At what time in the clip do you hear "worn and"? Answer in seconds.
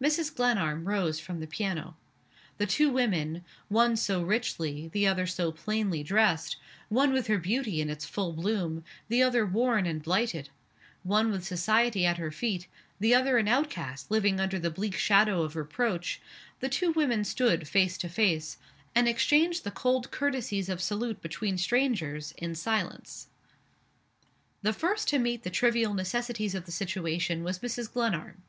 9.44-10.00